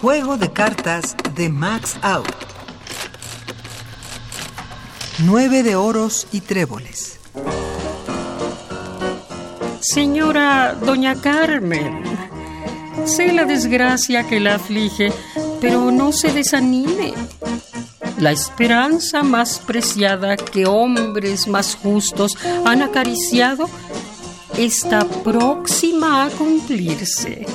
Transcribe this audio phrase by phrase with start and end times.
[0.00, 2.26] Juego de cartas de Max Out.
[5.18, 7.20] Nueve de oros y tréboles.
[9.80, 12.02] Señora Doña Carmen,
[13.04, 15.12] sé la desgracia que la aflige,
[15.60, 17.12] pero no se desanime.
[18.18, 23.68] La esperanza más preciada que hombres más justos han acariciado
[24.56, 27.46] está próxima a cumplirse.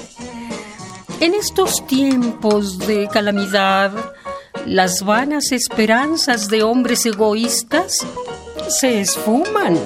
[1.22, 3.94] En estos tiempos de calamidad,
[4.66, 8.06] las vanas esperanzas de hombres egoístas
[8.68, 9.78] se esfuman,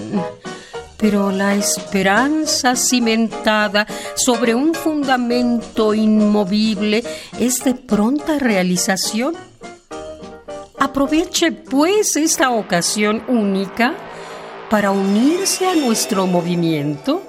[0.98, 7.04] pero la esperanza cimentada sobre un fundamento inmovible
[7.40, 9.36] es de pronta realización.
[10.80, 13.94] Aproveche pues esta ocasión única
[14.70, 17.22] para unirse a nuestro movimiento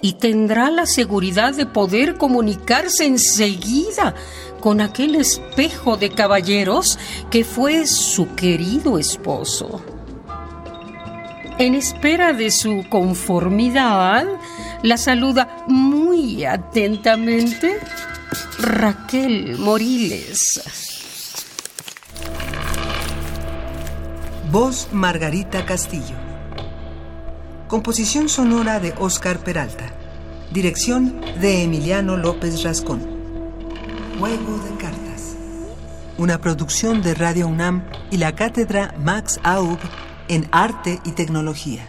[0.00, 4.14] y tendrá la seguridad de poder comunicarse enseguida
[4.60, 6.98] con aquel espejo de caballeros
[7.30, 9.82] que fue su querido esposo.
[11.58, 14.26] En espera de su conformidad,
[14.82, 17.80] la saluda muy atentamente
[18.60, 20.60] Raquel Moriles.
[24.50, 26.27] Voz Margarita Castillo.
[27.68, 29.92] Composición sonora de Oscar Peralta.
[30.50, 33.06] Dirección de Emiliano López Rascón.
[34.18, 35.36] Juego de cartas.
[36.16, 39.78] Una producción de Radio UNAM y la cátedra Max Aub
[40.28, 41.86] en Arte y Tecnología.